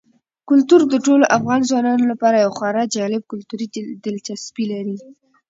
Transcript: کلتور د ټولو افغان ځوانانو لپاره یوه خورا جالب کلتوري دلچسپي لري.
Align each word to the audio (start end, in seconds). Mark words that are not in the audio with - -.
کلتور 0.49 0.81
د 0.87 0.95
ټولو 1.05 1.25
افغان 1.37 1.61
ځوانانو 1.69 2.03
لپاره 2.11 2.41
یوه 2.43 2.55
خورا 2.57 2.83
جالب 2.95 3.23
کلتوري 3.31 3.67
دلچسپي 4.05 4.65
لري. 4.73 4.97